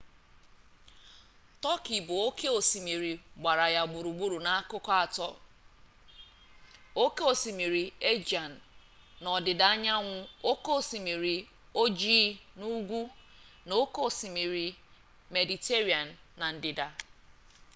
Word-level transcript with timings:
tọkị 1.63 1.95
bụ 2.07 2.15
oke 2.27 2.47
osimiri 2.59 3.11
gbara 3.41 3.65
ya 3.75 3.81
gburugburu 3.91 4.37
n'akụkụ 4.45 4.91
atọ 5.03 5.27
oke 7.03 7.21
osimiri 7.31 7.83
aegean 8.09 8.51
n'ọdịdaanyanwụ 9.21 10.15
oke 10.51 10.69
osimiri 10.79 11.35
ojii 11.81 12.27
n'ugwu 12.59 13.01
na 13.67 13.73
oke 13.83 13.99
osimiri 14.07 14.65
mediterranean 15.35 16.07
na 16.39 16.45
ndịda 16.55 16.87